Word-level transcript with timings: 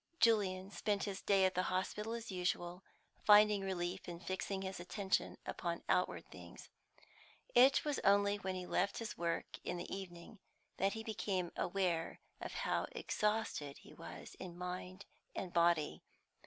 Julian 0.19 0.71
spent 0.71 1.03
his 1.03 1.21
day 1.21 1.45
at 1.45 1.53
the 1.53 1.61
hospital 1.69 2.13
as 2.13 2.31
usual, 2.31 2.83
finding 3.23 3.61
relief 3.61 4.09
in 4.09 4.19
fixing 4.19 4.63
his 4.63 4.79
attention 4.79 5.37
upon 5.45 5.83
outward 5.87 6.25
things. 6.31 6.69
It 7.53 7.85
was 7.85 7.99
only 7.99 8.37
when 8.37 8.55
he 8.55 8.65
left 8.65 8.97
his 8.97 9.15
work 9.15 9.59
in 9.63 9.77
the 9.77 9.95
evening 9.95 10.39
that 10.77 10.93
he 10.93 11.03
became 11.03 11.51
aware 11.55 12.19
how 12.41 12.87
exhausted 12.93 13.77
he 13.77 13.93
was 13.93 14.33
in 14.39 14.57
mind 14.57 15.05
and 15.35 15.53
body. 15.53 16.01